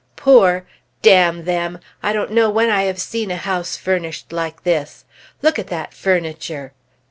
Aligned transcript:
"Poor? 0.15 0.65
Damn 1.03 1.45
them! 1.45 1.77
I 2.01 2.11
don't 2.11 2.31
know 2.31 2.49
when 2.49 2.71
I 2.71 2.85
have 2.85 2.99
seen 2.99 3.29
a 3.29 3.35
house 3.35 3.77
furnished 3.77 4.33
like 4.33 4.63
this! 4.63 5.05
Look 5.43 5.59
at 5.59 5.67
that 5.67 5.93
furniture! 5.93 6.73